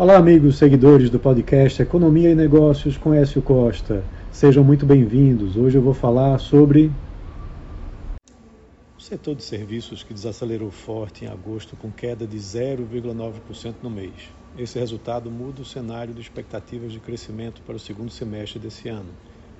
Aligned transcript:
Olá, 0.00 0.16
amigos 0.16 0.56
seguidores 0.56 1.10
do 1.10 1.20
podcast 1.20 1.82
Economia 1.82 2.30
e 2.30 2.34
Negócios 2.34 2.96
com 2.96 3.12
Écio 3.12 3.42
Costa. 3.42 4.02
Sejam 4.32 4.64
muito 4.64 4.86
bem-vindos. 4.86 5.58
Hoje 5.58 5.76
eu 5.76 5.82
vou 5.82 5.92
falar 5.92 6.38
sobre 6.38 6.90
o 8.96 9.02
setor 9.02 9.34
de 9.34 9.42
serviços 9.42 10.02
que 10.02 10.14
desacelerou 10.14 10.70
forte 10.70 11.26
em 11.26 11.28
agosto 11.28 11.76
com 11.76 11.90
queda 11.90 12.26
de 12.26 12.38
0,9% 12.38 13.74
no 13.82 13.90
mês. 13.90 14.14
Esse 14.56 14.78
resultado 14.78 15.30
muda 15.30 15.60
o 15.60 15.66
cenário 15.66 16.14
de 16.14 16.22
expectativas 16.22 16.92
de 16.92 16.98
crescimento 16.98 17.60
para 17.60 17.76
o 17.76 17.78
segundo 17.78 18.10
semestre 18.10 18.58
desse 18.58 18.88
ano, 18.88 19.10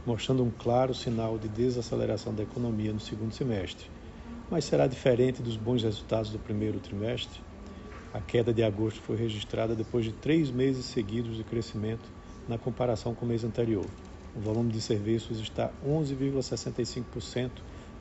mostrando 0.07 0.43
um 0.43 0.51
claro 0.51 0.95
sinal 0.95 1.37
de 1.37 1.49
desaceleração 1.49 2.35
da 2.35 2.45
economia 2.45 2.95
no 2.95 3.01
segundo 3.01 3.35
semestre. 3.35 3.91
Mas 4.51 4.65
será 4.65 4.87
diferente 4.87 5.43
dos 5.43 5.59
bons 5.59 5.83
resultados 5.83 6.31
do 6.31 6.39
primeiro 6.39 6.81
trimestre? 6.81 7.50
A 8.13 8.21
queda 8.21 8.53
de 8.53 8.61
agosto 8.65 9.01
foi 9.03 9.17
registrada 9.17 9.73
depois 9.77 10.05
de 10.05 10.11
três 10.11 10.51
meses 10.51 10.87
seguidos 10.87 11.37
de 11.37 11.45
crescimento 11.45 12.09
na 12.49 12.59
comparação 12.59 13.15
com 13.15 13.25
o 13.25 13.29
mês 13.29 13.45
anterior. 13.45 13.87
O 14.35 14.41
volume 14.41 14.73
de 14.73 14.81
serviços 14.81 15.39
está 15.39 15.71
11,65% 15.87 17.51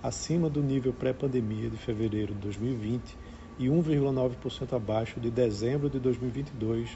acima 0.02 0.50
do 0.50 0.64
nível 0.64 0.92
pré-pandemia 0.94 1.70
de 1.70 1.78
fevereiro 1.78 2.34
de 2.34 2.40
2020 2.40 3.16
e 3.60 3.68
1,9% 3.68 4.74
abaixo 4.76 5.20
de 5.20 5.30
dezembro 5.30 5.88
de 5.92 6.00
2022, 6.00 6.90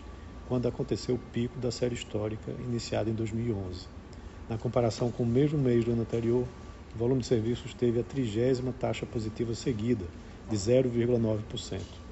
quando 0.48 0.68
aconteceu 0.68 1.13
o 1.13 1.20
pico 1.32 1.59
da 1.59 1.70
série 1.70 1.93
histórica 1.93 2.52
iniciada 2.68 3.12
em 3.12 3.13
2011. 3.13 3.85
Na 4.49 4.57
comparação 4.57 5.12
com 5.12 5.21
o 5.21 5.27
mesmo 5.27 5.59
mês 5.59 5.85
do 5.85 5.91
ano 5.91 6.02
anterior, 6.02 6.48
o 6.95 6.98
volume 6.98 7.21
de 7.21 7.27
serviços 7.27 7.76
teve 7.76 7.99
a 7.99 8.04
trigésima 8.04 8.73
taxa 8.73 9.05
positiva 9.05 9.54
seguida, 9.54 10.05
de 10.49 10.55
0,9% 10.55 12.02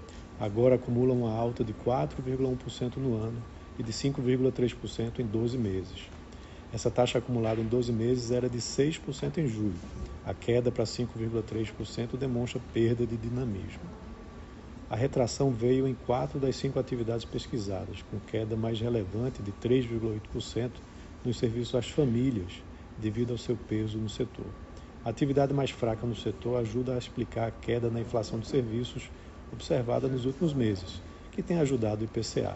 agora 0.42 0.74
acumula 0.74 1.14
uma 1.14 1.32
alta 1.32 1.64
de 1.64 1.72
4,1% 1.72 2.98
no 2.98 3.16
ano 3.16 3.38
e 3.78 3.84
de 3.84 3.94
5,3% 3.94 5.20
em 5.20 5.26
12 5.26 5.56
meses. 5.56 6.10
Essa 6.74 6.90
taxa 6.90 7.20
acumulada 7.20 7.62
em 7.62 7.66
12 7.66 7.92
meses 7.92 8.32
era 8.32 8.50
de 8.50 8.58
6% 8.58 9.38
em 9.38 9.48
julho. 9.48 9.76
A 10.26 10.34
queda 10.34 10.72
para 10.72 10.84
5,3% 10.84 12.18
demonstra 12.18 12.60
perda 12.74 13.06
de 13.06 13.16
dinamismo. 13.18 13.84
A 14.90 14.96
retração 14.96 15.52
veio 15.52 15.88
em 15.88 15.94
quatro 15.94 16.40
das 16.40 16.56
cinco 16.56 16.80
atividades 16.80 17.24
pesquisadas, 17.24 18.04
com 18.10 18.20
queda 18.20 18.56
mais 18.56 18.80
relevante 18.82 19.44
de 19.44 19.52
3,8% 19.52 20.72
nos 21.24 21.38
serviços 21.38 21.76
às 21.76 21.88
famílias, 21.88 22.64
devido 22.98 23.32
ao 23.32 23.38
seu 23.38 23.56
peso 23.56 24.00
no 24.00 24.10
setor. 24.10 24.48
A 25.06 25.10
atividade 25.10 25.54
mais 25.54 25.70
fraca 25.70 26.06
no 26.06 26.16
setor 26.16 26.60
ajuda 26.60 26.96
a 26.96 26.98
explicar 26.98 27.48
a 27.48 27.52
queda 27.52 27.92
na 27.92 28.02
inflação 28.02 28.40
de 28.40 28.48
serviços 28.48 29.10
observada 29.52 30.08
nos 30.08 30.26
últimos 30.26 30.54
meses, 30.54 31.02
que 31.32 31.44
tem 31.44 31.58
ajudado 31.60 32.02
o 32.02 32.06
IPCA. 32.06 32.56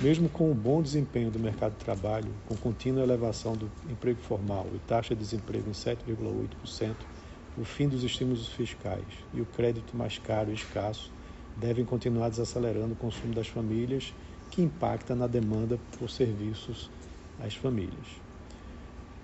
Mesmo 0.00 0.28
com 0.28 0.50
o 0.50 0.54
bom 0.54 0.80
desempenho 0.80 1.30
do 1.30 1.38
mercado 1.38 1.72
de 1.72 1.84
trabalho, 1.84 2.32
com 2.46 2.56
contínua 2.56 3.02
elevação 3.02 3.54
do 3.54 3.70
emprego 3.90 4.20
formal 4.20 4.66
e 4.74 4.78
taxa 4.80 5.14
de 5.14 5.22
desemprego 5.22 5.68
em 5.68 5.72
7,8%, 5.72 6.94
o 7.56 7.64
fim 7.64 7.88
dos 7.88 8.04
estímulos 8.04 8.46
fiscais 8.48 9.04
e 9.34 9.40
o 9.40 9.46
crédito 9.46 9.96
mais 9.96 10.16
caro 10.18 10.50
e 10.50 10.54
escasso 10.54 11.10
devem 11.56 11.84
continuar 11.84 12.28
desacelerando 12.28 12.92
o 12.92 12.96
consumo 12.96 13.34
das 13.34 13.48
famílias, 13.48 14.14
que 14.50 14.62
impacta 14.62 15.14
na 15.14 15.26
demanda 15.26 15.78
por 15.98 16.08
serviços 16.08 16.88
às 17.40 17.54
famílias. 17.54 18.27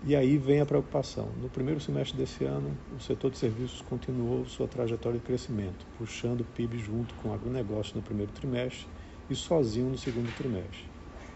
E 0.07 0.15
aí 0.15 0.37
vem 0.37 0.61
a 0.61 0.67
preocupação. 0.67 1.31
No 1.41 1.49
primeiro 1.49 1.81
semestre 1.81 2.15
desse 2.15 2.45
ano, 2.45 2.77
o 2.95 3.01
setor 3.01 3.31
de 3.31 3.39
serviços 3.39 3.81
continuou 3.81 4.45
sua 4.45 4.69
trajetória 4.69 5.19
de 5.19 5.25
crescimento, 5.25 5.87
puxando 5.97 6.43
o 6.43 6.45
PIB 6.45 6.77
junto 6.77 7.15
com 7.15 7.31
o 7.31 7.33
agronegócio 7.33 7.97
no 7.97 8.03
primeiro 8.03 8.31
trimestre 8.31 8.87
e 9.31 9.35
sozinho 9.35 9.89
no 9.89 9.97
segundo 9.97 10.31
trimestre. 10.37 10.85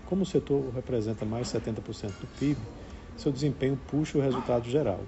Como 0.04 0.22
o 0.22 0.26
setor 0.26 0.70
representa 0.74 1.24
mais 1.24 1.50
de 1.50 1.58
70% 1.58 2.20
do 2.20 2.26
PIB, 2.38 2.60
seu 3.16 3.32
desempenho 3.32 3.78
puxa 3.90 4.18
o 4.18 4.20
resultado 4.20 4.68
geral. 4.68 5.00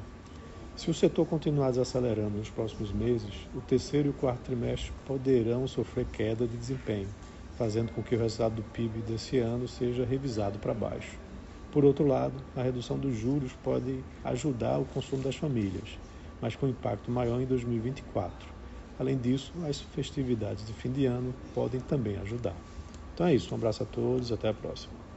Se 0.74 0.90
o 0.90 0.94
setor 0.94 1.26
continuar 1.26 1.68
desacelerando 1.68 2.38
nos 2.38 2.48
próximos 2.48 2.90
meses, 2.90 3.46
o 3.54 3.60
terceiro 3.60 4.08
e 4.08 4.10
o 4.10 4.14
quarto 4.14 4.40
trimestre 4.40 4.90
poderão 5.04 5.68
sofrer 5.68 6.06
queda 6.06 6.46
de 6.46 6.56
desempenho, 6.56 7.08
fazendo 7.58 7.92
com 7.92 8.02
que 8.02 8.14
o 8.14 8.18
resultado 8.18 8.54
do 8.54 8.62
PIB 8.62 9.02
desse 9.02 9.36
ano 9.36 9.68
seja 9.68 10.02
revisado 10.02 10.58
para 10.58 10.72
baixo. 10.72 11.29
Por 11.70 11.84
outro 11.84 12.04
lado, 12.04 12.42
a 12.56 12.62
redução 12.62 12.98
dos 12.98 13.14
juros 13.14 13.52
pode 13.52 14.04
ajudar 14.24 14.78
o 14.78 14.84
consumo 14.84 15.22
das 15.22 15.36
famílias, 15.36 15.98
mas 16.40 16.56
com 16.56 16.66
impacto 16.66 17.10
maior 17.10 17.40
em 17.40 17.46
2024. 17.46 18.48
Além 18.98 19.16
disso, 19.16 19.52
as 19.64 19.80
festividades 19.80 20.66
de 20.66 20.74
fim 20.74 20.90
de 20.90 21.06
ano 21.06 21.32
podem 21.54 21.80
também 21.80 22.16
ajudar. 22.16 22.60
Então 23.14 23.26
é 23.26 23.34
isso, 23.34 23.54
um 23.54 23.56
abraço 23.56 23.82
a 23.84 23.86
todos, 23.86 24.32
até 24.32 24.48
a 24.48 24.54
próxima. 24.54 25.09